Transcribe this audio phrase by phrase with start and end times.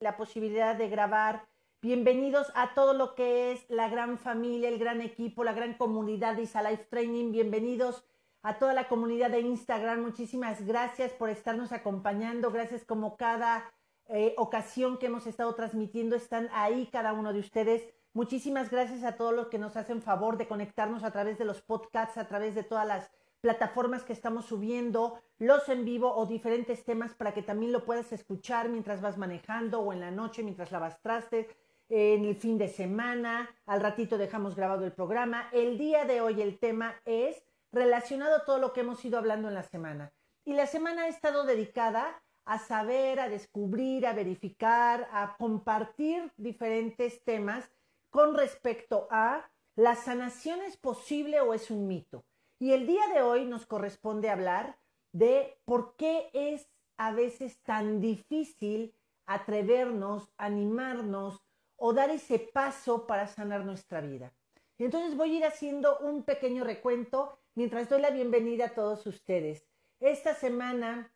[0.00, 1.48] la posibilidad de grabar.
[1.80, 6.36] Bienvenidos a todo lo que es la gran familia, el gran equipo, la gran comunidad
[6.36, 7.32] de Isa Life Training.
[7.32, 8.04] Bienvenidos
[8.42, 10.02] a toda la comunidad de Instagram.
[10.02, 12.50] Muchísimas gracias por estarnos acompañando.
[12.50, 13.72] Gracias como cada
[14.08, 16.14] eh, ocasión que hemos estado transmitiendo.
[16.14, 17.88] Están ahí cada uno de ustedes.
[18.12, 21.62] Muchísimas gracias a todos los que nos hacen favor de conectarnos a través de los
[21.62, 23.10] podcasts, a través de todas las
[23.46, 28.10] plataformas que estamos subiendo, los en vivo o diferentes temas para que también lo puedas
[28.10, 31.46] escuchar mientras vas manejando o en la noche mientras lavas trastes,
[31.88, 35.48] en el fin de semana, al ratito dejamos grabado el programa.
[35.52, 39.46] El día de hoy el tema es relacionado a todo lo que hemos ido hablando
[39.46, 40.12] en la semana.
[40.44, 47.22] Y la semana ha estado dedicada a saber, a descubrir, a verificar, a compartir diferentes
[47.22, 47.70] temas
[48.10, 52.24] con respecto a la sanación es posible o es un mito.
[52.58, 54.78] Y el día de hoy nos corresponde hablar
[55.12, 58.94] de por qué es a veces tan difícil
[59.26, 61.44] atrevernos, animarnos
[61.76, 64.32] o dar ese paso para sanar nuestra vida.
[64.78, 69.66] Entonces voy a ir haciendo un pequeño recuento mientras doy la bienvenida a todos ustedes.
[70.00, 71.12] Esta semana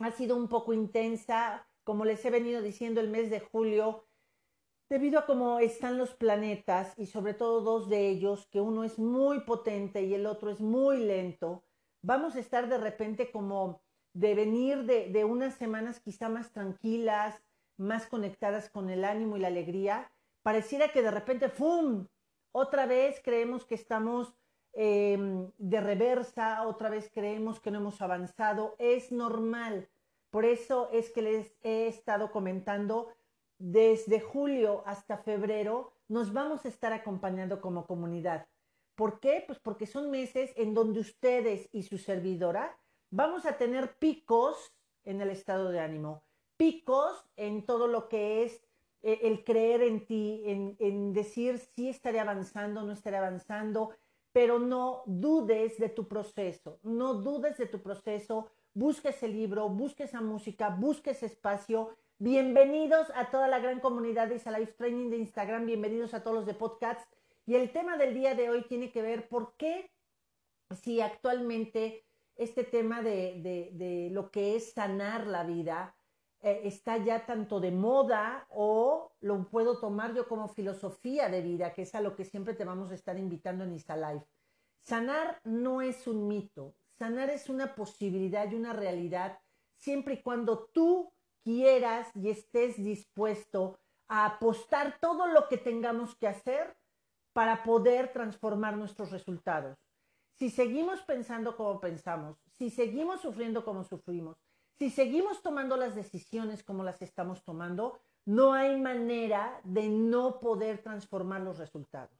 [0.00, 4.06] ha sido un poco intensa, como les he venido diciendo, el mes de julio
[4.90, 8.98] Debido a cómo están los planetas y sobre todo dos de ellos, que uno es
[8.98, 11.64] muy potente y el otro es muy lento,
[12.02, 13.82] vamos a estar de repente como
[14.12, 17.42] de venir de, de unas semanas quizá más tranquilas,
[17.76, 20.12] más conectadas con el ánimo y la alegría.
[20.42, 22.06] Pareciera que de repente, ¡fum!
[22.52, 24.36] Otra vez creemos que estamos
[24.74, 28.76] em, de reversa, otra vez creemos que no hemos avanzado.
[28.78, 29.88] Es normal.
[30.30, 33.08] Por eso es que les he estado comentando
[33.58, 38.46] desde julio hasta febrero nos vamos a estar acompañando como comunidad.
[38.94, 39.42] ¿Por qué?
[39.46, 42.78] Pues porque son meses en donde ustedes y su servidora
[43.10, 44.72] vamos a tener picos
[45.04, 46.22] en el estado de ánimo,
[46.56, 48.62] picos en todo lo que es
[49.02, 53.90] eh, el creer en ti, en, decir si estaré avanzando, no estaré avanzando,
[54.32, 60.04] pero no dudes de tu proceso, no dudes de tu proceso, busca ese libro, busca
[60.04, 65.18] esa música, busca ese espacio Bienvenidos a toda la gran comunidad de Isa Training de
[65.18, 67.06] Instagram, bienvenidos a todos los de podcasts.
[67.44, 69.90] Y el tema del día de hoy tiene que ver por qué
[70.74, 75.96] si actualmente este tema de, lo que es sanar la vida
[76.40, 81.74] eh, está ya tanto de moda o lo puedo tomar yo como filosofía de vida,
[81.74, 83.98] que es a lo que siempre te vamos a estar invitando en Isa
[84.80, 89.40] Sanar no es un mito, sanar es una posibilidad y una realidad
[89.76, 91.13] siempre y cuando tú
[91.44, 93.78] quieras y estés dispuesto
[94.08, 96.76] a apostar todo lo que tengamos que hacer
[97.32, 99.78] para poder transformar nuestros resultados.
[100.36, 104.36] Si seguimos pensando como pensamos, si seguimos sufriendo como sufrimos,
[104.78, 110.82] si seguimos tomando las decisiones como las estamos tomando, no hay manera de no poder
[110.82, 112.18] transformar los resultados.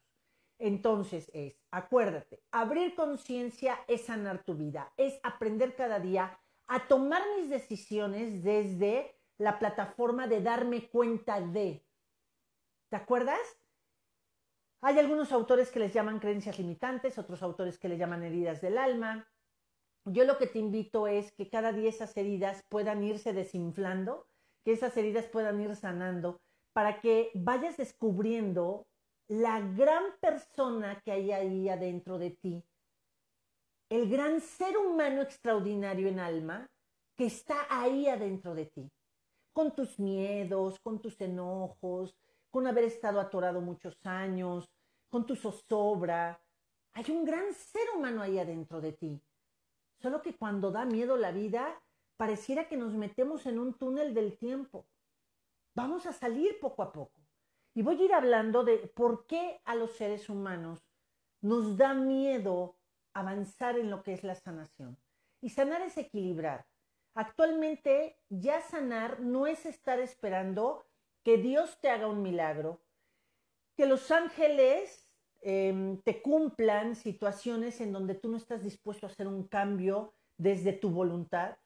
[0.59, 7.23] Entonces es, acuérdate, abrir conciencia es sanar tu vida, es aprender cada día a tomar
[7.37, 11.85] mis decisiones desde la plataforma de darme cuenta de.
[12.91, 13.41] ¿Te acuerdas?
[14.81, 18.79] Hay algunos autores que les llaman creencias limitantes, otros autores que le llaman heridas del
[18.79, 19.27] alma.
[20.05, 24.27] Yo lo que te invito es que cada día esas heridas puedan irse desinflando,
[24.65, 26.39] que esas heridas puedan ir sanando,
[26.75, 28.87] para que vayas descubriendo
[29.27, 32.63] la gran persona que hay ahí adentro de ti,
[33.89, 36.67] el gran ser humano extraordinario en alma
[37.17, 38.91] que está ahí adentro de ti
[39.55, 42.15] con tus miedos, con tus enojos,
[42.51, 44.69] con haber estado atorado muchos años,
[45.09, 46.43] con tu zozobra.
[46.93, 49.23] Hay un gran ser humano ahí adentro de ti.
[50.03, 51.81] Solo que cuando da miedo la vida,
[52.17, 54.87] pareciera que nos metemos en un túnel del tiempo.
[55.75, 57.21] Vamos a salir poco a poco.
[57.75, 60.81] Y voy a ir hablando de por qué a los seres humanos
[61.41, 62.77] nos da miedo
[63.13, 64.99] avanzar en lo que es la sanación.
[65.41, 66.67] Y sanar es equilibrar.
[67.15, 70.85] Actualmente ya sanar no es estar esperando
[71.23, 72.83] que Dios te haga un milagro,
[73.77, 75.09] que los ángeles
[75.41, 80.73] em, te cumplan situaciones en donde tú no estás dispuesto a hacer un cambio desde
[80.73, 81.57] tu voluntad.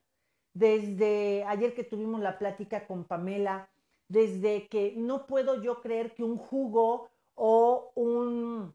[0.52, 3.70] Desde ayer que tuvimos la plática con Pamela,
[4.08, 8.74] desde que no puedo yo creer que un jugo o un,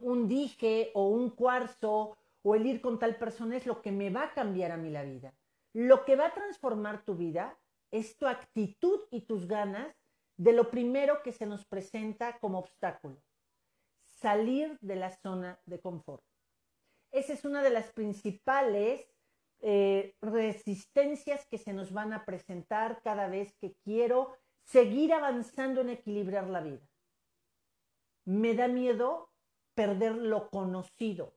[0.00, 4.10] un dije o un cuarzo o el ir con tal persona es lo que me
[4.10, 5.34] va a cambiar a mí la vida.
[5.72, 7.58] Lo que va a transformar tu vida
[7.90, 9.94] es tu actitud y tus ganas
[10.36, 13.22] de lo primero que se nos presenta como obstáculo,
[14.06, 16.24] salir de la zona de confort.
[17.12, 19.06] Esa es una de las principales
[19.60, 25.90] eh, resistencias que se nos van a presentar cada vez que quiero seguir avanzando en
[25.90, 26.88] equilibrar la vida.
[28.24, 29.30] Me da miedo
[29.74, 31.34] perder lo conocido.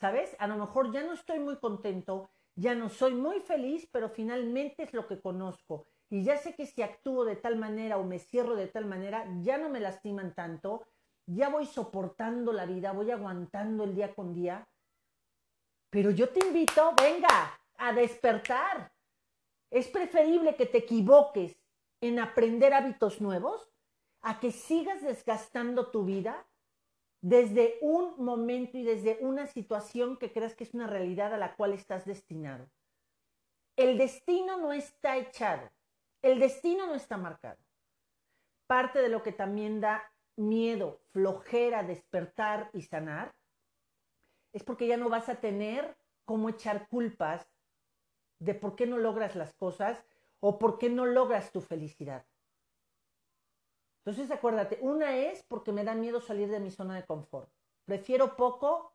[0.00, 0.36] ¿Sabes?
[0.38, 4.82] A lo mejor ya no estoy muy contento, ya no soy muy feliz, pero finalmente
[4.82, 5.86] es lo que conozco.
[6.10, 9.24] Y ya sé que si actúo de tal manera o me cierro de tal manera,
[9.42, 10.84] ya no me lastiman tanto,
[11.26, 14.68] ya voy soportando la vida, voy aguantando el día con día.
[15.90, 18.92] Pero yo te invito, venga, a despertar.
[19.70, 21.56] Es preferible que te equivoques
[22.00, 23.70] en aprender hábitos nuevos
[24.20, 26.47] a que sigas desgastando tu vida
[27.20, 31.56] desde un momento y desde una situación que creas que es una realidad a la
[31.56, 32.70] cual estás destinado.
[33.76, 35.70] El destino no está echado,
[36.22, 37.58] el destino no está marcado.
[38.66, 43.34] Parte de lo que también da miedo, flojera, despertar y sanar,
[44.52, 47.48] es porque ya no vas a tener cómo echar culpas
[48.40, 50.04] de por qué no logras las cosas
[50.40, 52.26] o por qué no logras tu felicidad.
[54.08, 57.52] Entonces acuérdate, una es porque me da miedo salir de mi zona de confort.
[57.84, 58.94] Prefiero poco,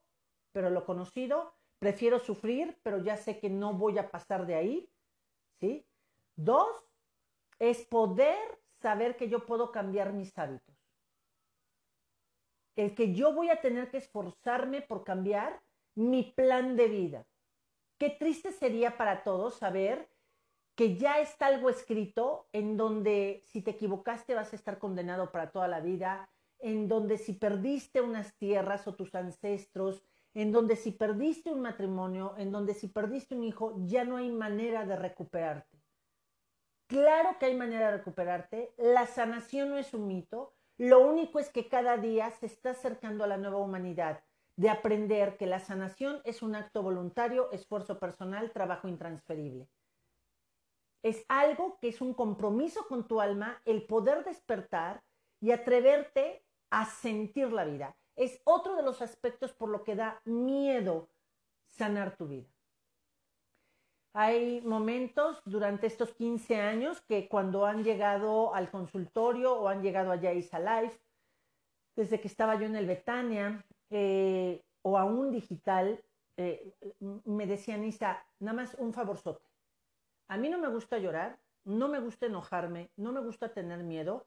[0.51, 1.54] pero lo conocido.
[1.77, 4.89] Prefiero sufrir, pero ya sé que no voy a pasar de ahí.
[5.60, 5.86] ¿Sí?
[6.36, 6.68] Dos,
[7.60, 10.75] es poder saber que yo puedo cambiar mis hábitos.
[12.75, 15.62] El que yo voy a tener que esforzarme por cambiar
[15.94, 17.27] mi plan de vida.
[18.00, 20.09] Qué triste sería para todos saber
[20.75, 25.52] que ya está algo escrito en donde si te equivocaste vas a estar condenado para
[25.52, 26.30] toda la vida,
[26.60, 30.04] en donde si perdiste unas tierras o tus ancestros,
[30.34, 34.31] en donde si perdiste un matrimonio, en donde si perdiste un hijo, ya no hay
[34.31, 35.84] manera de recuperarte.
[36.88, 41.50] Claro que hay manera de recuperarte, la sanación no es un mito, lo único es
[41.50, 44.24] que cada día se está acercando a la nueva humanidad,
[44.56, 49.68] de aprender que la sanación es un acto voluntario, esfuerzo personal, trabajo intransferible.
[51.04, 55.04] Es algo que es un compromiso con tu alma, el poder despertar
[55.42, 57.96] y atreverte a sentir la vida.
[58.16, 61.10] Es otro de los aspectos por lo que da miedo
[61.68, 62.48] sanar tu vida.
[64.16, 70.12] Hay momentos durante estos 15 años que cuando han llegado al consultorio o han llegado
[70.12, 71.00] a Yaisa Life,
[71.96, 76.04] desde que estaba yo en el Betania eh, o aún digital,
[76.38, 76.74] eh,
[77.26, 79.53] me decían, Isa, nada más un favorzote.
[80.33, 84.25] A mí no me gusta llorar, no me gusta enojarme, no me gusta tener miedo.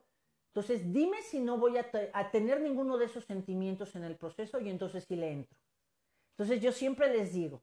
[0.53, 4.69] Entonces, dime si no voy a, tener ninguno de esos sentimientos en el proceso y
[4.69, 5.59] entonces sí le entro.
[6.31, 7.61] Entonces, yo siempre les digo,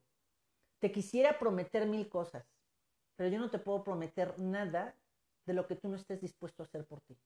[0.78, 2.46] te quisiera prometer mil cosas,
[3.16, 4.94] pero yo no te puedo prometer nada
[5.46, 7.16] de lo que tú no estés dispuesto a hacer por ti.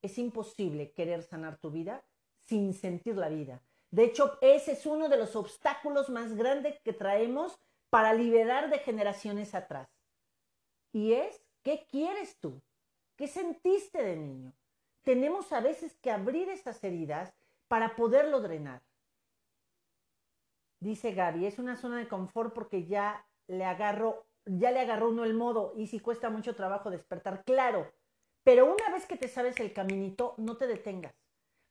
[0.00, 2.04] Es imposible querer sanar tu vida
[2.38, 3.64] sin sentir la vida.
[3.90, 7.58] De hecho, ese es uno de los obstáculos más grandes que traemos
[7.90, 9.99] para liberar de generaciones atrás.
[10.92, 12.60] Y es, ¿qué quieres tú?
[13.16, 14.52] ¿Qué sentiste de niño?
[15.02, 17.32] Tenemos a veces que abrir esas heridas
[17.68, 18.82] para poderlo drenar.
[20.80, 25.24] Dice Gaby, es una zona de confort porque ya le agarro, ya le agarró uno
[25.24, 27.92] el modo y si cuesta mucho trabajo despertar, claro.
[28.42, 31.14] Pero una vez que te sabes el caminito, no te detengas.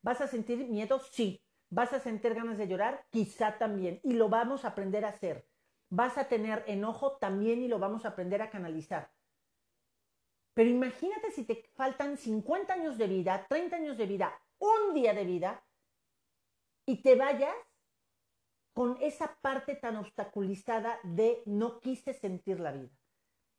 [0.03, 0.99] ¿Vas a sentir miedo?
[0.99, 1.41] Sí.
[1.71, 3.05] ¿Vas a sentir ganas de llorar?
[3.09, 3.99] Quizá también.
[4.03, 5.48] Y lo vamos a aprender a hacer
[5.89, 9.11] vas a tener enojo también y lo vamos a aprender a canalizar.
[10.53, 15.13] Pero imagínate si te faltan 50 años de vida, 30 años de vida, un día
[15.13, 15.63] de vida,
[16.85, 17.55] y te vayas
[18.73, 22.89] con esa parte tan obstaculizada de no quise sentir la vida.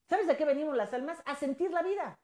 [0.08, 1.22] ¿Sabes de qué venimos las almas?
[1.24, 2.18] A sentir la vida.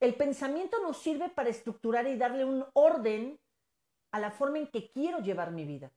[0.00, 3.40] El pensamiento nos sirve para estructurar y darle un orden
[4.12, 5.92] a la forma en que quiero llevar mi vida.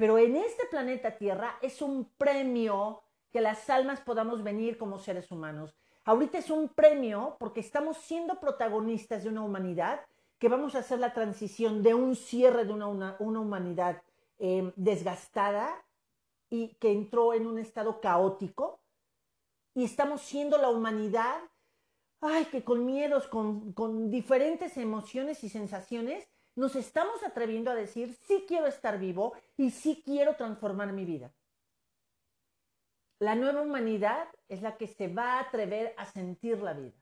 [0.00, 5.30] Pero en este planeta Tierra es un premio que las almas podamos venir como seres
[5.30, 5.76] humanos.
[6.06, 10.00] Ahorita es un premio porque estamos siendo protagonistas de una humanidad
[10.38, 14.02] que vamos a hacer la transición de un cierre de una, humanidad
[14.38, 15.84] em, desgastada
[16.48, 18.80] y que entró en un estado caótico.
[19.74, 21.42] Y estamos siendo la humanidad,
[22.22, 26.26] ay, que con miedos, con, con diferentes emociones y sensaciones,
[26.60, 31.32] nos estamos atreviendo a decir, sí quiero estar vivo y sí quiero transformar mi vida.
[33.18, 36.98] La nueva humanidad es la que se va a atrever a sentir la vida.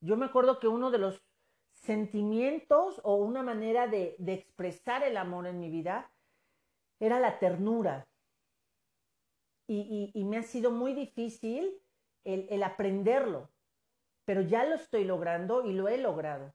[0.00, 1.22] Yo me acuerdo que uno de los
[1.74, 6.10] sentimientos o una manera de, expresar el amor en mi vida
[6.98, 8.08] era la ternura.
[9.68, 11.82] Y, me ha sido muy difícil
[12.24, 13.50] el aprenderlo,
[14.24, 16.54] pero ya lo estoy logrando y lo he logrado.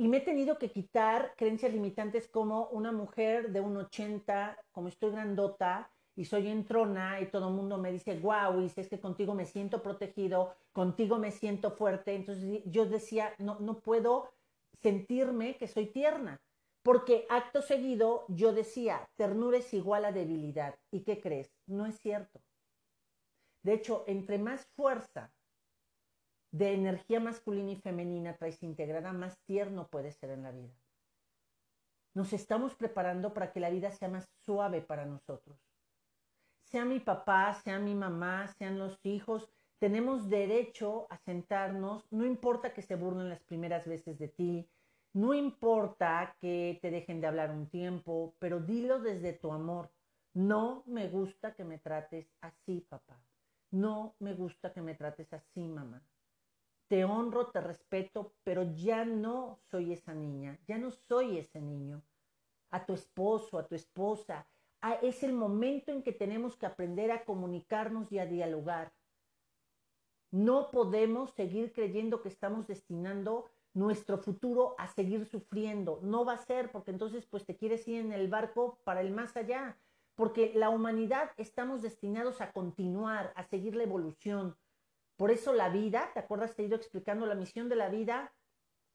[0.00, 4.86] Y me he tenido que quitar creencias limitantes como una mujer de un 80, como
[4.86, 9.00] estoy grandota, y soy entrona y todo el mundo me dice, wow, y es que
[9.00, 12.14] contigo me siento protegido, contigo me siento fuerte.
[12.14, 14.30] Entonces yo decía, no, no puedo
[14.82, 16.40] sentirme que soy tierna.
[16.82, 20.76] Porque acto seguido yo decía, ternura es igual a debilidad.
[20.92, 21.50] ¿Y qué crees?
[21.66, 22.40] No es cierto.
[23.64, 25.32] De hecho, entre más fuerza
[26.50, 30.74] de energía masculina y femenina traes integrada, más tierno puede ser en la vida.
[32.14, 35.58] Nos estamos preparando para que la vida sea más suave para nosotros.
[36.64, 42.72] Sea mi papá, sea mi mamá, sean los hijos, tenemos derecho a sentarnos, no importa
[42.72, 44.68] que se burlen las primeras veces de ti,
[45.14, 49.90] no importa que te dejen de hablar un tiempo, pero dilo desde tu amor.
[50.34, 53.20] No me gusta que me trates así, papá.
[53.70, 56.02] No me gusta que me trates así, mamá.
[56.88, 62.02] Te honro, te respeto, pero ya no soy esa niña, ya no soy ese niño.
[62.70, 64.46] A tu esposo, a tu esposa,
[65.02, 68.92] es el momento en que tenemos que aprender a comunicarnos y a dialogar.
[70.30, 76.00] No podemos seguir creyendo que estamos destinando nuestro futuro a seguir sufriendo.
[76.02, 79.10] No va a ser porque entonces pues te quieres ir en el barco para el
[79.10, 79.78] más allá.
[80.14, 84.56] Porque la humanidad estamos destinados a continuar, a seguir la evolución.
[85.18, 86.54] Por eso la vida, ¿te acuerdas?
[86.54, 88.32] Te he ido explicando la misión de la vida,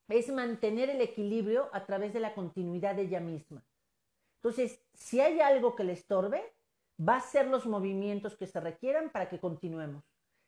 [0.08, 3.62] es mantener el equilibrio a través de la continuidad de ella misma.
[4.38, 6.54] Entonces, si hay algo que le estorbe,
[6.98, 10.06] va a ser los movimientos que se requieran para que continuemos.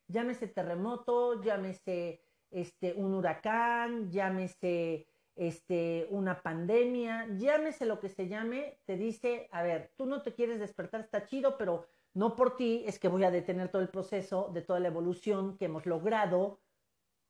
[0.07, 8.79] Llámese terremoto, llámese este, un huracán, llámese este, una pandemia, llámese lo que se llame,
[8.85, 12.83] te dice, a ver, tú no te quieres despertar, está chido, pero no por ti
[12.87, 16.61] es que voy a detener todo el proceso de toda la evolución que hemos logrado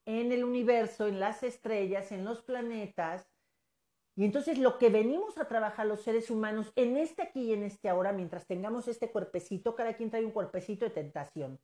[0.05, 3.27] en el universo, en las estrellas, en los planetas.
[4.15, 7.63] Y entonces lo que venimos a trabajar los seres humanos en este aquí y en
[7.63, 11.59] este ahora, mientras tengamos este cuerpecito, cada quien trae un cuerpecito de tentación.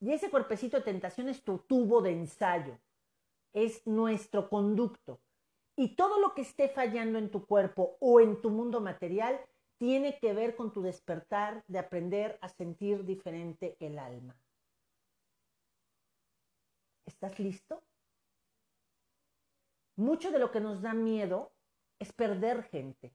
[0.00, 2.78] Y ese cuerpecito de tentación es tu tubo de ensayo,
[3.52, 5.20] es nuestro conducto.
[5.76, 9.40] Y todo lo que esté fallando en tu cuerpo o en tu mundo material
[9.82, 14.40] tiene que ver con tu despertar de aprender a sentir diferente el alma.
[17.04, 17.82] ¿Estás listo?
[19.96, 21.52] Mucho de lo que nos da miedo
[21.98, 23.12] es perder gente,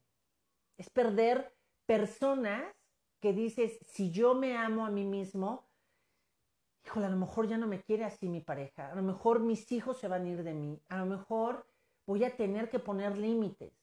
[0.76, 1.56] es perder
[1.86, 2.76] personas
[3.22, 5.70] que dices, si yo me amo a mí mismo,
[6.84, 9.72] híjole, a lo mejor ya no me quiere así mi pareja, a lo mejor mis
[9.72, 11.66] hijos se van a ir de mí, a lo mejor
[12.06, 13.77] voy a tener que poner límites.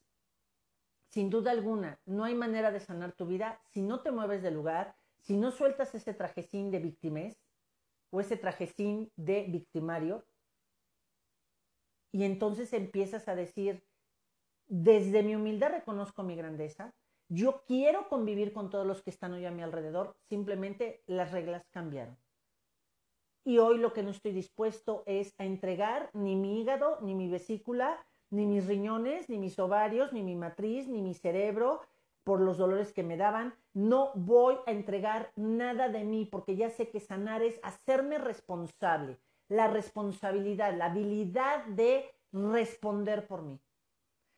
[1.14, 3.62] Sin duda alguna, no hay manera de sanar tu vida.
[3.70, 7.40] Si no te mueves del lugar, si no sueltas ese trajecín de víctimas
[8.10, 10.26] o ese trajecín de victimario.
[12.10, 13.86] Y entonces empiezas a decir,
[14.66, 16.92] desde mi humildad reconozco mi grandeza,
[17.28, 21.64] yo quiero convivir con todos los que están hoy a mi alrededor, simplemente las reglas
[21.70, 22.18] cambiaron.
[23.44, 27.28] Y hoy lo que no estoy dispuesto es a entregar ni mi hígado, ni mi
[27.28, 28.04] vesícula,
[28.34, 31.80] ni mis riñones, ni mis ovarios, ni mi matriz, ni mi cerebro
[32.24, 33.54] por los dolores que me daban.
[33.72, 39.18] No voy a entregar nada de mí porque ya sé que sanar es hacerme responsable,
[39.48, 43.60] la responsabilidad, la habilidad de responder por mí.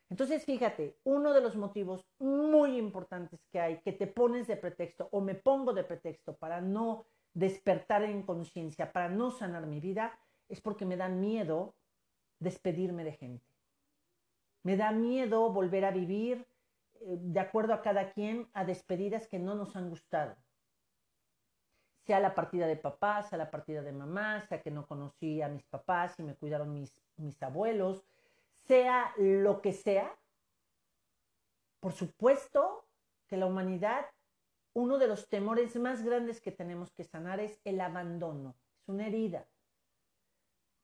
[0.09, 5.09] Entonces, fíjate, uno de los motivos muy importantes que hay que te pones de pretexto
[5.11, 10.19] o me pongo de pretexto para no despertar en conciencia para no sanar mi vida
[10.49, 11.75] es porque me da miedo
[12.38, 13.56] despedirme de gente.
[14.67, 16.45] Me da miedo volver a vivir
[16.95, 20.35] eh, de acuerdo a cada quien a despedidas que no nos han gustado.
[22.05, 25.47] Sea la partida de papá, sea la partida de mamá, sea que no conocí a
[25.49, 28.05] mis papás y me cuidaron mis, mis abuelos,
[28.65, 30.19] sea lo que sea.
[31.79, 32.89] Por supuesto
[33.29, 34.07] que la humanidad
[34.75, 38.57] uno de los temores más grandes que tenemos que sanar es el abandono.
[38.83, 39.47] Es una herida.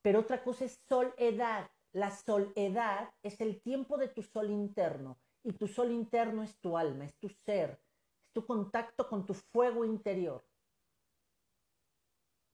[0.03, 1.69] Pero otra cosa es soledad.
[1.93, 5.19] La soledad es el tiempo de tu sol interno.
[5.45, 7.81] Y tu sol interno es tu alma, es tu ser,
[8.25, 10.45] es tu contacto con tu fuego interior.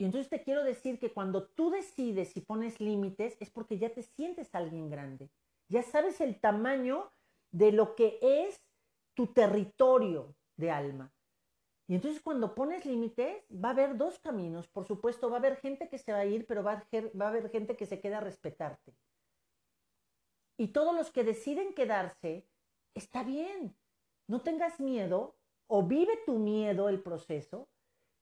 [0.00, 3.90] Y entonces te quiero decir que cuando tú decides y pones límites es porque ya
[3.92, 5.28] te sientes alguien grande.
[5.68, 7.12] Ya sabes el tamaño
[7.50, 8.62] de lo que es
[9.14, 11.12] tu territorio de alma.
[11.88, 14.68] Y entonces cuando pones límites, va a haber dos caminos.
[14.68, 16.86] Por supuesto, va a haber gente que se va a ir, pero va a,
[17.20, 18.94] va a haber gente que se queda a respetarte.
[20.58, 22.46] Y todos los que deciden quedarse,
[22.94, 23.74] está bien.
[24.26, 27.70] No tengas miedo o vive tu miedo el proceso,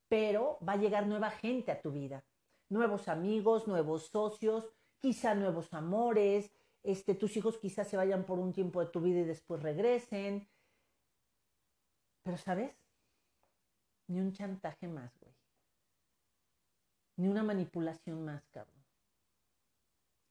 [0.08, 2.24] pero va a llegar nueva gente a tu vida.
[2.68, 6.52] Nuevos amigos, nuevos socios, quizá nuevos amores,
[6.84, 10.48] este, tus hijos quizás se vayan por un tiempo de tu vida y después regresen.
[12.22, 12.76] Pero, ¿sabes?
[14.08, 15.34] ni un chantaje más, güey.
[17.16, 18.75] Ni una manipulación más, cabrón.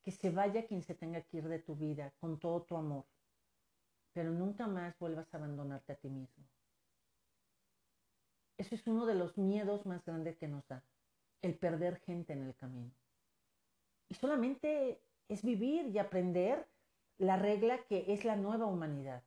[0.05, 3.05] Que se vaya quien se tenga que ir de tu vida con todo tu amor.
[4.13, 6.45] Pero nunca más vuelvas a abandonarte a ti mismo.
[8.57, 10.85] Eso es uno de los miedos más grandes que nos da,
[11.41, 12.93] el perder gente en el camino.
[14.07, 16.69] Y solamente es vivir y aprender
[17.17, 19.24] la regla que es la nueva humanidad.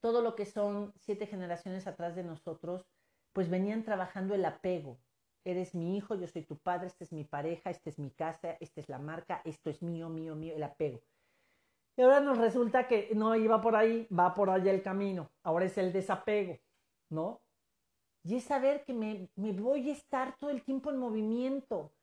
[0.00, 2.86] Todo lo que son siete generaciones atrás de nosotros,
[3.32, 4.98] pues venían trabajando el apego.
[5.48, 8.58] Eres mi hijo, yo soy tu padre, esta es mi pareja, esta es mi casa,
[8.60, 11.00] esta es la marca, esto es mío, mío, mío, el apego.
[11.96, 15.30] Y ahora nos resulta que no iba por ahí, va por allá el camino.
[15.42, 16.58] Ahora es el desapego,
[17.08, 17.40] ¿no?
[18.24, 21.94] Y es saber que me, me voy a estar todo el tiempo en movimiento.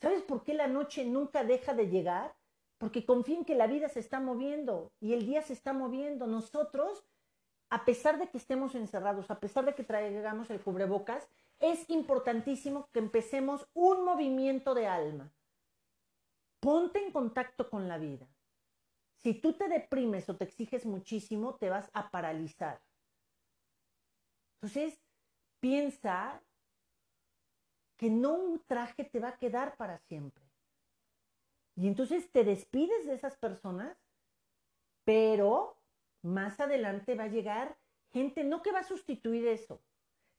[0.00, 2.34] ¿Sabes por qué la noche nunca deja de llegar?
[2.78, 6.26] Porque confío en que la vida se está moviendo y el día se está moviendo.
[6.26, 7.04] Nosotros,
[7.68, 11.28] a pesar de que estemos encerrados, a pesar de que traigamos el cubrebocas,
[11.60, 15.32] es importantísimo que empecemos un movimiento de alma.
[16.60, 18.26] Ponte en contacto con la vida.
[19.22, 22.82] Si tú te deprimes o te exiges muchísimo, te vas a paralizar.
[24.56, 25.00] Entonces,
[25.60, 26.42] piensa
[27.96, 30.44] que no un traje te va a quedar para siempre.
[31.76, 33.96] Y entonces te despides de esas personas,
[35.04, 35.78] pero
[36.22, 37.78] más adelante va a llegar
[38.12, 39.82] gente, no que va a sustituir eso,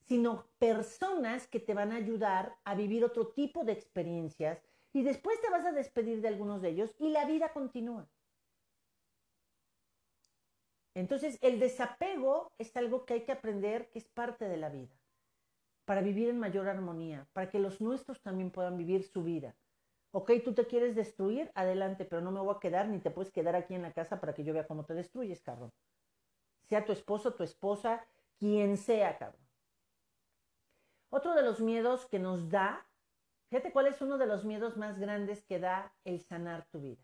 [0.08, 4.62] sino personas que te van a ayudar a vivir otro tipo de experiencias
[4.94, 8.08] y después te vas a despedir de algunos de ellos y la vida continúa.
[10.94, 14.96] Entonces, el desapego es algo que hay que aprender que es parte de la vida,
[15.84, 19.58] para vivir en mayor armonía, para que los nuestros también puedan vivir su vida.
[20.12, 23.34] Ok, tú te quieres destruir, adelante, pero no me voy a quedar ni te puedes
[23.34, 25.74] quedar aquí en la casa para que yo vea cómo te destruyes, cabrón.
[26.70, 28.08] Sea tu esposo, tu esposa,
[28.40, 29.45] quien sea, cabrón.
[31.10, 32.88] Otro de los miedos que nos da,
[33.50, 37.04] fíjate cuál es uno de los miedos más grandes que da el sanar tu vida.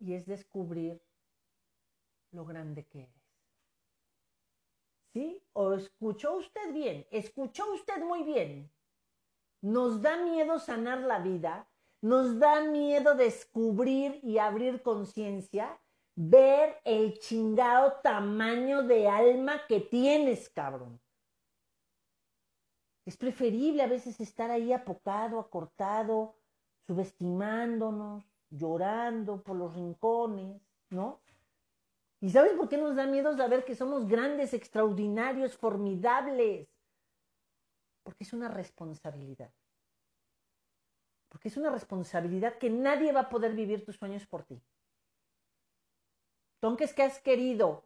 [0.00, 1.00] Y es descubrir
[2.32, 3.24] lo grande que eres.
[5.12, 5.42] ¿Sí?
[5.52, 7.06] ¿O escuchó usted bien?
[7.10, 8.70] ¿Escuchó usted muy bien?
[9.60, 11.68] Nos da miedo sanar la vida,
[12.02, 15.80] nos da miedo descubrir y abrir conciencia,
[16.16, 21.00] ver el chingado tamaño de alma que tienes, cabrón.
[23.04, 26.36] Es preferible a veces estar ahí apocado, acortado,
[26.86, 31.20] subestimándonos, llorando por los rincones, ¿no?
[32.20, 36.68] ¿Y sabes por qué nos da miedo saber que somos grandes, extraordinarios, formidables?
[38.02, 39.52] Porque es una responsabilidad.
[41.28, 44.62] Porque es una responsabilidad que nadie va a poder vivir tus sueños por ti.
[46.62, 47.84] Entonces, que has querido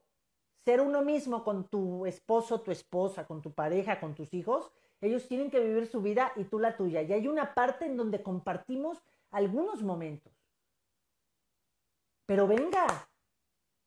[0.65, 4.71] ser uno mismo con tu esposo, tu esposa, con tu pareja, con tus hijos,
[5.01, 7.03] ellos tienen que vivir su vida y tú la tuya.
[7.03, 10.33] Y hay una parte en donde compartimos algunos momentos.
[12.27, 12.87] Pero venga,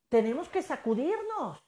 [0.09, 1.63] tenemos que sacudirnos,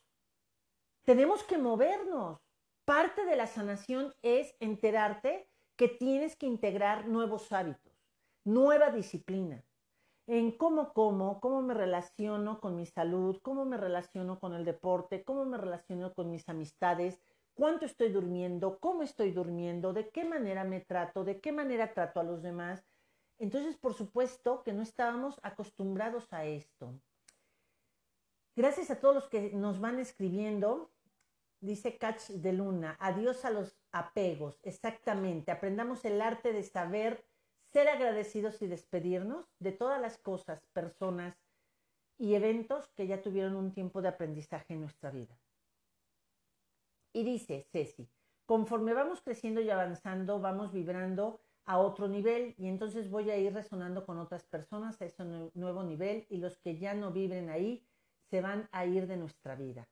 [1.04, 2.40] tenemos que movernos.
[2.86, 7.94] Parte de la sanación es enterarte que tienes que integrar nuevos hábitos,
[8.44, 9.64] nueva disciplina,
[10.28, 15.24] en cómo como, cómo me relaciono con mi salud, cómo me relaciono con el deporte,
[15.24, 17.22] cómo me relaciono con mis amistades,
[17.54, 22.20] cuánto estoy durmiendo, cómo estoy durmiendo, de qué manera me trato, de qué manera trato
[22.20, 22.84] a los demás.
[23.40, 27.00] Entonces, por supuesto que no estábamos acostumbrados a esto.
[28.56, 30.92] Gracias a todos los que nos van escribiendo.
[31.60, 35.52] Dice Catch de Luna, adiós a los apegos, exactamente.
[35.52, 37.26] Aprendamos el arte de saber
[37.72, 41.36] ser agradecidos y despedirnos de todas las cosas, personas
[42.18, 45.40] y eventos que ya tuvieron un tiempo de aprendizaje en nuestra vida.
[47.14, 48.10] Y dice Ceci,
[48.46, 53.54] conforme vamos creciendo y avanzando, vamos vibrando a otro nivel y entonces voy a ir
[53.54, 55.24] resonando con otras personas a ese
[55.54, 57.86] nuevo nivel y los que ya no vibren ahí
[58.30, 59.88] se van a ir de nuestra vida.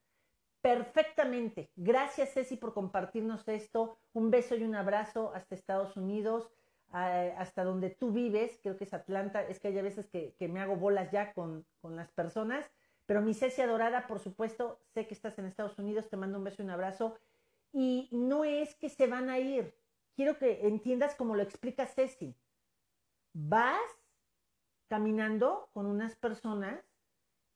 [0.62, 1.72] Perfectamente.
[1.76, 3.98] Gracias Ceci por compartirnos esto.
[4.14, 6.52] Un beso y un abrazo hasta Estados Unidos,
[6.92, 8.60] hasta donde tú vives.
[8.62, 9.42] Creo que es Atlanta.
[9.44, 12.70] Es que hay veces que, me hago bolas ya con, con las personas.
[13.12, 16.08] Pero mi Ceci adorada, por supuesto, sé que estás en Estados Unidos.
[16.08, 17.18] Te mando un beso y un abrazo.
[17.74, 19.76] Y no es que se van a ir.
[20.16, 22.34] Quiero que entiendas como lo explica Ceci.
[23.34, 23.82] Vas
[24.88, 26.82] caminando con unas personas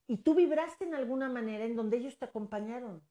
[0.07, 3.01] y tú vibraste en alguna manera en donde ellos te acompañaron.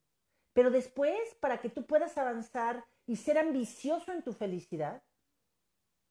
[0.52, 5.02] Pero después, para que tú puedas avanzar y ser ambicioso en tu felicidad,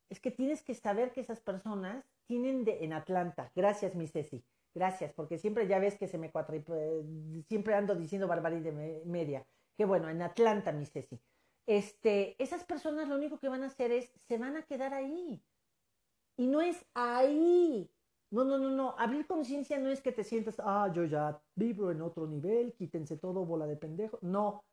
[0.09, 3.51] es que tienes que saber que esas personas tienen de, en Atlanta.
[3.53, 4.43] Gracias, mi Ceci.
[4.75, 6.55] Gracias, porque siempre ya ves que se me cuatro,
[7.47, 8.73] siempre ando diciendo barbaridad
[9.05, 9.45] media.
[9.77, 11.19] que bueno, en Atlanta, mi Ceci.
[11.65, 15.41] Este, esas personas lo único que van a hacer es, se van a quedar ahí.
[16.37, 17.89] Y no es ahí.
[18.31, 18.95] No, no, no, no.
[18.97, 23.17] Abrir conciencia no es que te sientas, ah, yo ya vibro en otro nivel, quítense
[23.17, 24.17] todo, bola de pendejo.
[24.21, 24.63] No.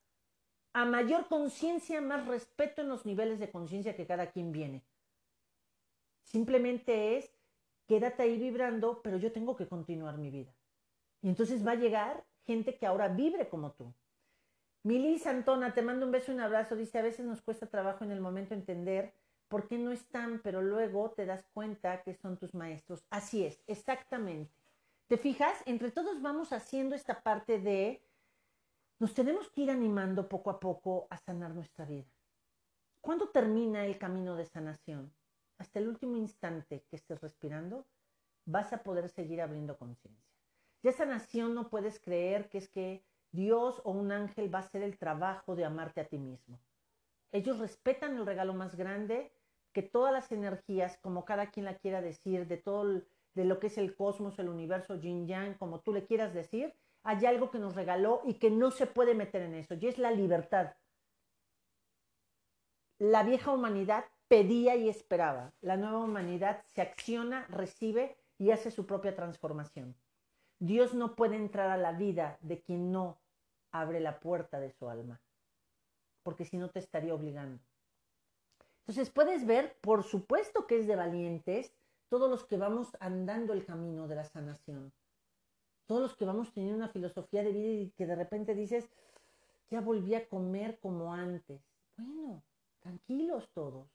[0.73, 4.83] A mayor conciencia, más respeto en los niveles de conciencia que cada quien viene.
[6.25, 7.40] Simplemente es,
[7.91, 10.55] quédate ahí vibrando, pero yo tengo que continuar mi vida.
[11.23, 13.93] Y entonces va a llegar gente que ahora vibre como tú.
[14.85, 16.77] Milis Antona, te mando un beso y un abrazo.
[16.77, 19.13] Dice, a veces nos cuesta trabajo en el momento entender
[19.49, 23.05] por qué no están, pero luego te das cuenta que son tus maestros.
[23.11, 24.55] Así es, exactamente.
[25.09, 25.61] ¿Te fijas?
[25.67, 28.07] Entre todos vamos haciendo esta parte de,
[29.01, 32.07] nos tenemos que ir animando poco a poco a sanar nuestra vida.
[33.01, 35.13] ¿Cuándo termina el camino de sanación?
[35.61, 37.87] Hasta el último instante que estés respirando,
[38.47, 40.35] vas a poder seguir abriendo conciencia.
[40.83, 44.83] Ya sanación no puedes creer que es que Dios o un ángel va a hacer
[44.83, 46.59] el trabajo de amarte a ti mismo.
[47.31, 49.35] Ellos respetan el regalo más grande
[49.75, 53.03] que todas las energías, como cada quien la quiera decir, de todo
[53.35, 56.75] de lo que es el cosmos, el universo, yin yang, como tú le quieras decir,
[57.03, 59.99] hay algo que nos regaló y que no se puede meter en eso, y es
[59.99, 60.75] la libertad.
[62.99, 65.53] La vieja humanidad pedía y esperaba.
[65.61, 69.97] La nueva humanidad se acciona, recibe y hace su propia transformación.
[70.61, 73.19] Dios no puede entrar a la vida de quien no
[73.73, 75.21] abre la puerta de su alma,
[76.23, 77.61] porque si no te estaría obligando.
[78.83, 81.75] Entonces puedes ver, por supuesto que es de valientes,
[82.09, 84.93] todos los que vamos andando el camino de la sanación,
[85.87, 88.89] todos los que vamos teniendo una filosofía de vida y que de repente dices,
[89.71, 91.61] ya volví a comer como antes.
[91.97, 92.45] Bueno,
[92.79, 93.89] tranquilos todos,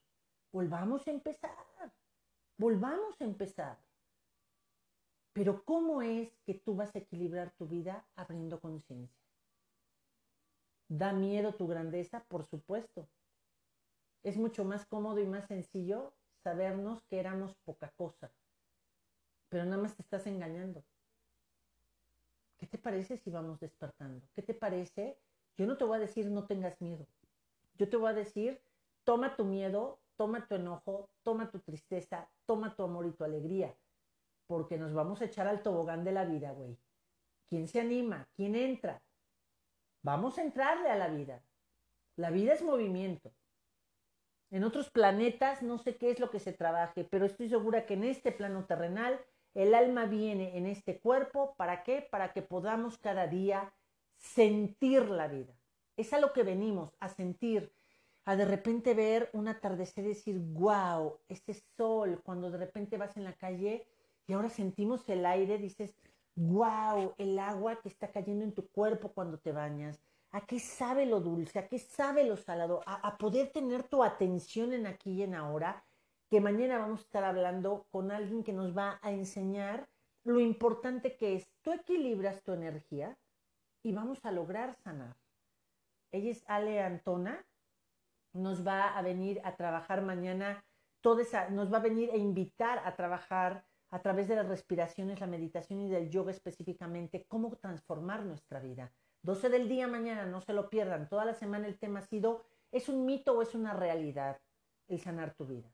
[0.56, 1.91] volvamos a empezar,
[2.58, 3.78] volvamos a empezar.
[5.34, 9.22] Pero ¿cómo es que tú vas a equilibrar tu vida abriendo conciencia?
[10.88, 12.24] ¿Da miedo tu grandeza?
[12.30, 13.06] Por supuesto.
[14.24, 18.32] Es mucho más cómodo y más sencillo sabernos que éramos poca cosa.
[19.50, 20.86] Pero nada más te estás engañando.
[22.58, 24.26] ¿Qué te parece si vamos despertando?
[24.34, 25.20] ¿Qué te parece?
[25.58, 27.06] Yo no te voy a decir no tengas miedo.
[27.78, 28.62] Yo te voy a decir,
[29.04, 33.75] toma tu miedo, toma tu enojo, toma tu tristeza, toma tu amor y tu alegría
[34.47, 36.78] porque nos vamos a echar al tobogán de la vida, güey.
[37.47, 38.28] ¿Quién se anima?
[38.36, 39.01] ¿Quién entra?
[40.04, 41.43] Vamos a entrarle a la vida.
[42.15, 43.32] La vida es movimiento.
[44.51, 47.95] En otros planetas no sé qué es lo que se trabaje, pero estoy segura que
[47.95, 49.19] en este plano terrenal
[49.54, 51.56] el alma viene en este cuerpo.
[51.56, 52.08] ¿Para qué?
[52.10, 53.73] Para que podamos cada día
[54.17, 55.54] sentir la vida.
[55.97, 57.73] Es a lo que venimos, a sentir,
[58.25, 63.15] a de repente ver un atardecer y decir, wow, este sol, cuando de repente vas
[63.17, 63.88] en la calle
[64.27, 65.95] y ahora sentimos el aire, dices,
[66.35, 70.01] wow, el agua que está cayendo en tu cuerpo cuando te bañas.
[70.31, 71.59] ¿A qué sabe lo dulce?
[71.59, 72.81] ¿A qué sabe lo salado?
[72.88, 75.85] A, poder tener tu atención en aquí y en ahora,
[76.29, 79.88] que mañana vamos a estar hablando con alguien que nos va a enseñar
[80.23, 81.47] lo importante que es.
[81.61, 83.17] Tú equilibras tu energía
[83.83, 85.15] y vamos a lograr sanar.
[86.11, 87.45] Ella es Ale Antona,
[88.36, 90.63] nos va a venir a trabajar mañana,
[91.02, 95.19] toda esa, nos va a venir a invitar a trabajar a través de las respiraciones,
[95.19, 98.91] la meditación y del yoga específicamente, cómo transformar nuestra vida.
[99.21, 101.08] 12 del día mañana, no se lo pierdan.
[101.08, 104.39] Toda la semana el tema ha sido, ¿es un mito o es una realidad
[104.88, 105.71] el sanar tu vida?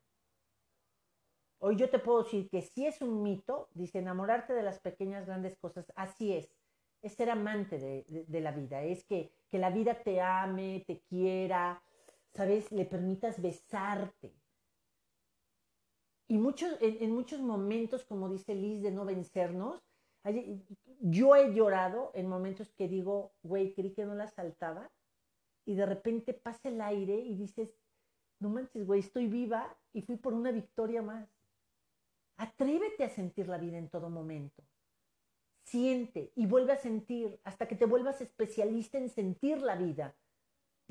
[1.60, 5.26] Hoy yo te puedo decir que si es un mito, dice enamorarte de las pequeñas
[5.26, 6.50] grandes cosas, así es.
[7.02, 11.82] Es ser amante de, la vida, es que, que la vida te ame, te quiera,
[12.34, 12.72] ¿sabes?
[12.72, 14.34] Le permitas besarte,
[16.32, 19.84] y muchos, en, muchos momentos, como dice Liz, de no vencernos,
[21.02, 24.90] yo he llorado en momentos que digo, güey, creí que no la saltaba,
[25.66, 27.76] y de repente pasa el aire y dices,
[28.40, 31.28] no manches, güey, estoy viva y fui por una victoria más.
[32.38, 34.64] Atrévete a sentir la vida en todo momento.
[35.66, 40.16] Siente y vuelve a sentir hasta que te vuelvas especialista en sentir la vida.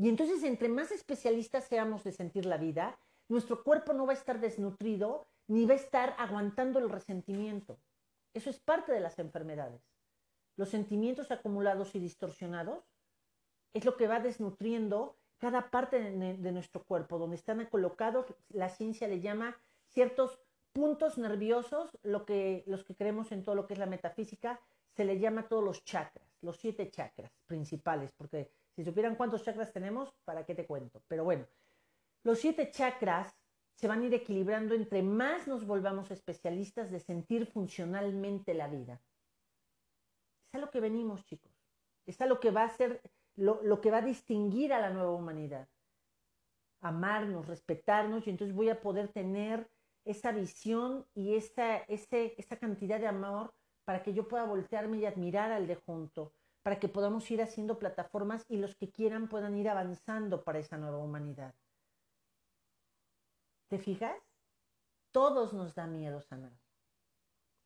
[0.01, 4.17] Y entonces, entre más especialistas seamos de sentir la vida, nuestro cuerpo no va a
[4.17, 7.79] estar desnutrido ni va a estar aguantando el resentimiento.
[8.33, 9.83] Eso es parte de las enfermedades.
[10.57, 12.83] Los sentimientos acumulados y distorsionados
[13.75, 19.07] es lo que va desnutriendo cada parte de, nuestro cuerpo, donde están colocados, la ciencia
[19.07, 20.39] le llama ciertos
[20.73, 24.63] puntos nerviosos, lo que, los que creemos en todo lo que es la metafísica,
[24.97, 29.75] se le llama todos los chakras, los siete chakras principales, porque si supieran cuántos chakras
[29.75, 31.03] tenemos, ¿para qué te cuento?
[31.07, 31.47] Pero bueno,
[32.25, 33.31] los siete chakras
[33.75, 39.03] se van a ir equilibrando entre más nos volvamos especialistas de sentir funcionalmente la vida.
[40.49, 41.53] Es a lo que venimos, chicos.
[42.07, 43.03] Es a lo que va a ser
[43.37, 45.69] lo, que va a distinguir a la nueva humanidad.
[46.81, 49.69] Amarnos, respetarnos y entonces voy a poder tener
[50.07, 53.53] esa visión y esa, ese, esa cantidad de amor
[53.85, 57.79] para que yo pueda voltearme y admirar al de junto, para que podamos ir haciendo
[57.79, 61.55] plataformas y los que quieran puedan ir avanzando para esa nueva humanidad.
[63.69, 64.21] ¿Te fijas?
[65.13, 66.53] Todos nos da miedo sanar.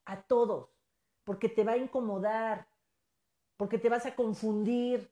[0.05, 0.69] A todos.
[1.23, 2.67] Porque te va a incomodar.
[3.57, 5.11] Porque te vas a confundir.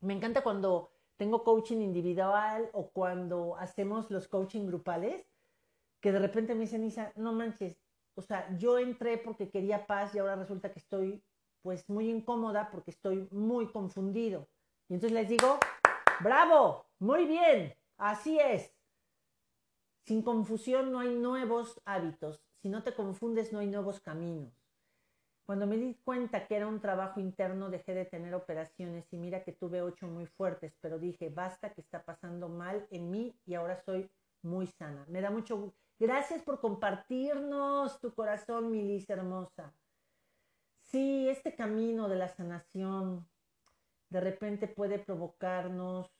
[0.00, 5.26] Me encanta cuando tengo coaching individual o cuando hacemos los coaching grupales,
[6.00, 7.76] que de repente me dicen, Isa, no manches,
[8.14, 11.22] o sea, yo entré porque quería paz y ahora resulta que estoy
[11.62, 14.48] pues muy incómoda porque estoy muy confundido.
[14.88, 15.58] Y entonces les digo,
[16.20, 18.72] bravo, muy bien, así es.
[20.06, 22.42] Sin confusión no hay nuevos hábitos.
[22.62, 24.52] Si no te confundes, no hay nuevos caminos.
[25.46, 29.42] Cuando me di cuenta que era un trabajo interno, dejé de tener operaciones y mira
[29.42, 33.54] que tuve ocho muy fuertes, pero dije, basta que está pasando mal en mí y
[33.54, 34.08] ahora soy
[34.42, 35.04] muy sana.
[35.08, 39.74] Me da mucho Gracias por compartirnos tu corazón, Milis hermosa.
[40.90, 43.28] Sí, este camino de la sanación
[44.08, 46.10] de repente puede provocarnos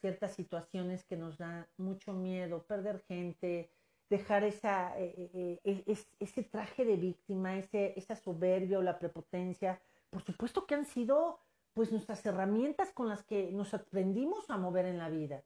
[0.00, 3.72] ciertas situaciones que nos dan mucho miedo, perder gente,
[4.08, 9.82] dejar esa, eh, eh, eh, ese traje de víctima, ese, esa soberbia o la prepotencia.
[10.10, 11.40] Por supuesto que han sido
[11.74, 15.42] pues nuestras herramientas con las que nos aprendimos a mover en la vida.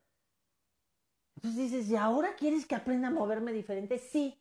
[1.36, 3.98] Entonces dices, ¿y ahora quieres que aprenda a moverme diferente?
[3.98, 4.38] Sí,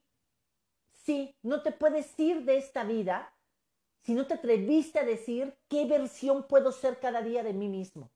[0.92, 3.34] sí, no te puedes ir de esta vida
[4.02, 8.12] si no te atreviste a decir qué versión puedo ser cada día de mí mismo.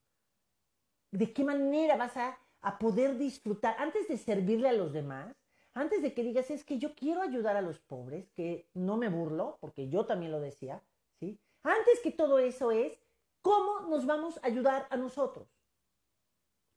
[1.11, 5.35] ¿De qué manera vas a, a poder disfrutar antes de servirle a los demás?
[5.75, 9.09] Antes de que digas, es que yo quiero ayudar a los pobres, que no me
[9.09, 10.83] burlo, porque yo también lo decía,
[11.19, 11.39] ¿sí?
[11.63, 12.99] Antes que todo eso es,
[13.41, 15.47] ¿cómo nos vamos a ayudar a nosotros?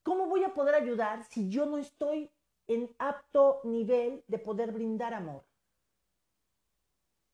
[0.02, 2.30] ¿Cómo voy a poder ayudar si yo no estoy
[2.68, 5.45] en apto nivel de poder brindar amor?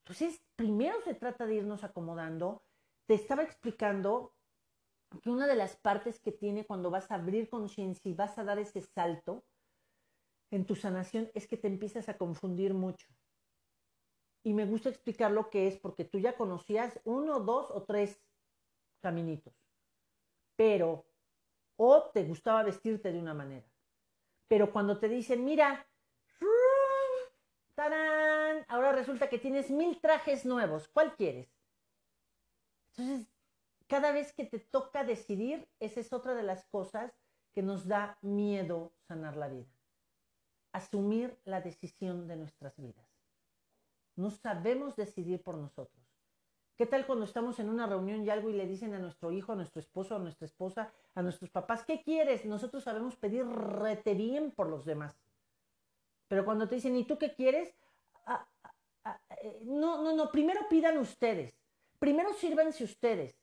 [0.05, 2.65] Entonces, primero se trata de irnos acomodando.
[3.07, 4.35] Te estaba explicando
[5.23, 8.45] que una de las partes que tiene cuando vas a abrir conciencia y vas a
[8.45, 9.45] dar ese salto
[10.51, 13.07] en tu sanación es que te empiezas a confundir mucho.
[14.45, 18.21] Y me gusta explicar lo que es porque tú ya conocías uno, dos o tres
[19.01, 19.55] caminitos.
[20.57, 21.07] Pero
[21.77, 23.67] o te gustaba vestirte de una manera.
[24.49, 25.89] Pero cuando te dicen, mira,
[27.75, 28.32] ¡tarán!
[28.69, 31.49] Ahora resulta que tienes mil trajes nuevos, ¿cuál quieres?
[32.91, 33.29] Entonces,
[33.87, 37.13] cada vez que te toca decidir, esa es otra de las cosas
[37.53, 39.71] que nos da miedo sanar la vida.
[40.73, 43.07] Asumir la decisión de nuestras vidas.
[44.17, 46.03] No sabemos decidir por nosotros.
[46.77, 49.53] ¿Qué tal cuando estamos en una reunión y algo y le dicen a nuestro hijo,
[49.53, 52.45] a nuestro esposo, a nuestra esposa, a nuestros papás, ¿qué quieres?
[52.45, 55.21] Nosotros sabemos pedir rete bien por los demás.
[56.29, 57.75] Pero cuando te dicen, ¿y tú qué quieres?
[59.05, 61.55] Eh, no, no, no, primero pidan ustedes.
[61.99, 63.39] Primero sírvanse ustedes.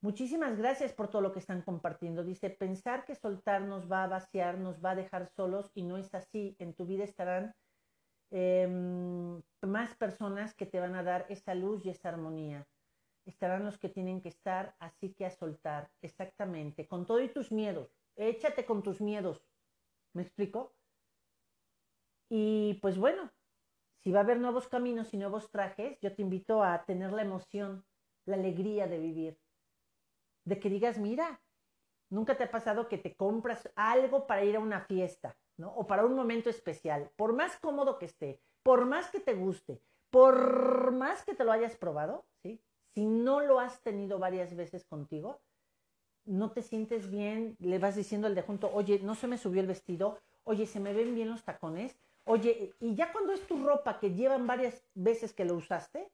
[0.00, 2.24] Muchísimas gracias por todo lo que están compartiendo.
[2.24, 5.96] Dice, pensar que soltar nos va a vaciar, nos va a dejar solos y no
[5.96, 6.56] es así.
[6.58, 7.54] En tu vida estarán
[8.36, 12.66] Em, más personas que te van a dar esa luz y esa armonía.
[13.26, 17.52] Estarán los que tienen que estar, así que a soltar, exactamente, con todo y tus
[17.52, 17.96] miedos.
[18.16, 19.40] Échate con tus miedos.
[20.14, 20.74] ¿Me explico?
[22.28, 23.30] Y pues bueno,
[24.04, 27.22] si va a haber nuevos caminos y nuevos trajes, yo te invito a tener la
[27.22, 27.84] emoción,
[28.26, 29.40] la alegría de vivir.
[30.44, 31.42] De que digas, mira,
[32.10, 35.72] nunca te ha pasado que te compras algo para ir a una fiesta ¿no?
[35.74, 39.80] O para un momento especial, por más cómodo que esté, por más que te guste,
[40.10, 42.60] por más que te lo hayas probado, ¿sí?
[42.94, 45.40] Si no lo has tenido varias veces contigo,
[46.24, 49.60] no te sientes bien, le vas diciendo al de junto, oye, no se me subió
[49.60, 53.64] el vestido, oye, se me ven bien los tacones, oye, y ya cuando es tu
[53.64, 56.10] ropa que llevan varias veces que lo usaste,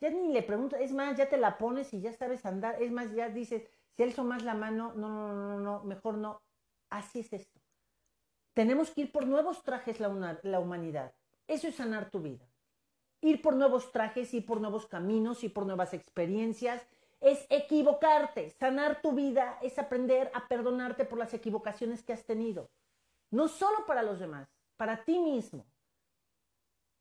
[0.00, 2.90] ya ni le preguntas, es más, ya te la pones y ya sabes andar, es
[2.90, 6.40] más, ya dices, si alzo más la mano, no, no, no, no, mejor no.
[6.88, 7.60] Así es esto.
[8.54, 11.14] Tenemos que ir por nuevos trajes la, la humanidad.
[11.46, 12.48] Eso es sanar tu vida.
[13.20, 16.82] Ir por nuevos trajes, ir por nuevos caminos, ir por nuevas experiencias,
[17.20, 18.50] es equivocarte.
[18.50, 22.70] Sanar tu vida es aprender a perdonarte por las equivocaciones que has tenido.
[23.30, 24.48] No solo para los demás,
[24.80, 25.66] para ti mismo.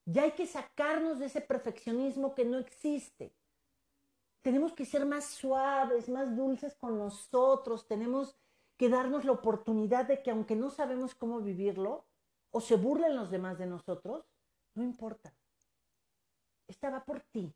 [0.04, 3.34] Ya hay que sacarnos de ese perfeccionismo que no existe.
[4.42, 7.88] Tenemos que ser más suaves, más dulces con nosotros.
[7.88, 8.36] Tenemos
[8.76, 12.06] que darnos la oportunidad de que aunque no sabemos cómo vivirlo,
[12.52, 14.26] o se burlen los demás de nosotros,
[14.76, 15.34] no importa.
[16.68, 17.56] Estaba por ti.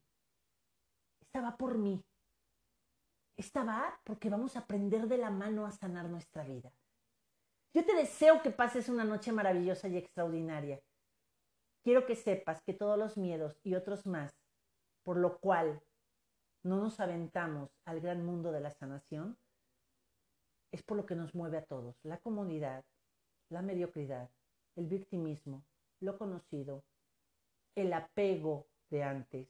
[1.20, 2.02] Estaba por mí.
[3.36, 6.72] esta va porque vamos a aprender de la mano a sanar nuestra vida.
[7.74, 10.80] Yo te deseo que pases una noche maravillosa y extraordinaria.
[11.84, 14.32] Quiero que sepas que todos los miedos y otros más,
[15.04, 15.82] por lo cual
[16.64, 19.38] no nos aventamos al gran mundo de la sanación,
[20.72, 22.86] es por lo que nos mueve a todos, la comunidad,
[23.50, 24.30] la mediocridad,
[24.76, 25.66] el victimismo,
[26.00, 26.84] lo conocido,
[27.76, 29.48] el apego de antes.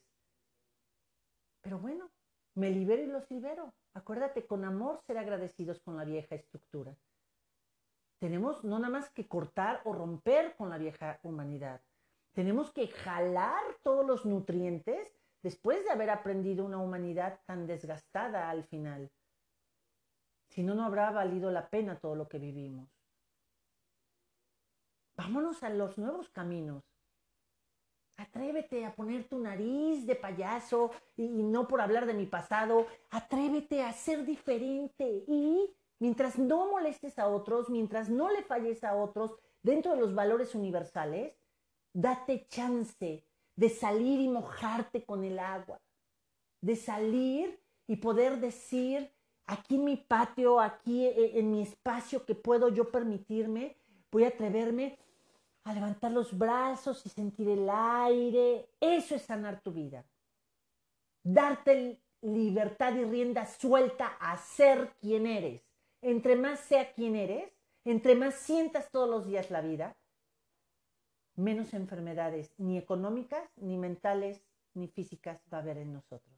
[1.62, 2.10] Pero bueno,
[2.56, 3.74] me libero y los libero.
[3.94, 6.96] Acuérdate, con amor ser agradecidos con la vieja estructura.
[8.24, 11.82] Tenemos no nada más que cortar o romper con la vieja humanidad.
[12.32, 18.64] Tenemos que jalar todos los nutrientes después de haber aprendido una humanidad tan desgastada al
[18.64, 19.12] final.
[20.48, 22.88] Si no, no habrá valido la pena todo lo que vivimos.
[25.18, 26.82] Vámonos a los nuevos caminos.
[28.16, 32.88] Atrévete a poner tu nariz de payaso y, no por hablar de mi pasado.
[33.10, 38.94] Atrévete a ser diferente y mientras no molestes a otros, mientras no le falles a
[38.94, 41.34] otros dentro de los valores universales,
[41.94, 45.80] date chance de salir y mojarte con el agua,
[46.60, 49.14] de salir y poder decir,
[49.46, 53.78] aquí en mi patio, aquí eh, en mi espacio que puedo yo permitirme,
[54.12, 55.00] voy a atreverme
[55.64, 58.68] a levantar los brazos y sentir el aire.
[58.82, 60.04] Eso es sanar tu vida.
[61.24, 65.73] Darte libertad y rienda suelta a ser quien eres.
[66.04, 67.52] Entre más sea quien eres,
[67.86, 69.96] entre más sientas todos los días la vida,
[71.36, 74.42] menos enfermedades, ni económicas, ni mentales,
[74.74, 76.34] ni físicas va a haber en nosotros.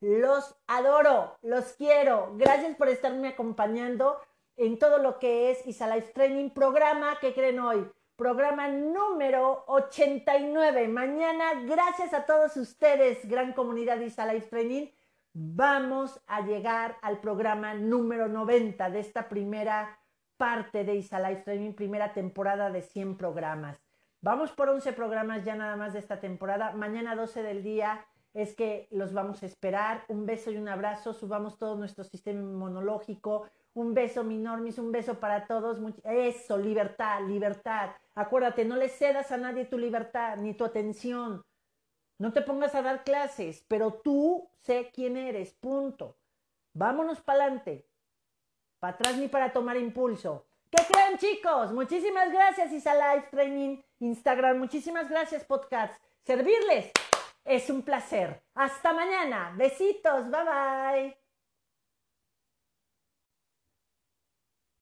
[0.00, 2.34] Los adoro, los quiero.
[2.36, 4.18] Gracias por estarme acompañando
[4.56, 10.88] en todo lo que es Isa Life Training, programa que creen hoy, programa número 89.
[10.88, 14.86] Mañana, gracias a todos ustedes, gran comunidad Isa Life Training,
[15.32, 19.98] vamos a llegar al programa número 90 de esta primera
[20.36, 23.78] parte de Isa Life Training, primera temporada de 100 programas.
[24.22, 26.72] Vamos por 11 programas ya nada más de esta temporada.
[26.72, 30.04] Mañana 12 del día es que los vamos a esperar.
[30.08, 31.12] Un beso y un abrazo.
[31.12, 33.48] Subamos todo nuestro sistema inmunológico.
[33.72, 35.80] Un beso, mi normis, un beso para todos.
[36.04, 37.90] Eso, libertad, libertad.
[38.14, 41.42] Acuérdate, no le cedas a nadie tu libertad ni tu atención.
[42.20, 46.18] No te pongas a dar clases, pero tú sé quién eres, punto.
[46.74, 47.88] Vámonos para adelante.
[48.78, 50.46] Para atrás ni para tomar impulso.
[50.70, 51.72] ¿Qué creen chicos?
[51.72, 54.58] Muchísimas gracias Isa Live Training Instagram.
[54.58, 55.98] Muchísimas gracias Podcasts.
[56.22, 56.92] Servirles
[57.42, 58.42] es un placer.
[58.52, 59.54] Hasta mañana.
[59.56, 60.30] Besitos.
[60.30, 61.19] Bye bye.